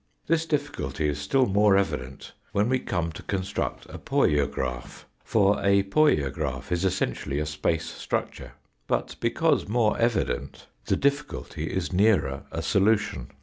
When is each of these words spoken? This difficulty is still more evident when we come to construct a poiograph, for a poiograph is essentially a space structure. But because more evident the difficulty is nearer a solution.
This 0.25 0.47
difficulty 0.47 1.07
is 1.07 1.19
still 1.19 1.45
more 1.45 1.77
evident 1.77 2.31
when 2.53 2.69
we 2.69 2.79
come 2.79 3.11
to 3.11 3.21
construct 3.21 3.85
a 3.85 3.99
poiograph, 3.99 5.05
for 5.23 5.63
a 5.63 5.83
poiograph 5.83 6.71
is 6.71 6.83
essentially 6.83 7.37
a 7.37 7.45
space 7.45 7.85
structure. 7.85 8.53
But 8.87 9.15
because 9.19 9.67
more 9.67 9.95
evident 9.99 10.65
the 10.85 10.95
difficulty 10.95 11.65
is 11.69 11.93
nearer 11.93 12.45
a 12.51 12.63
solution. 12.63 13.27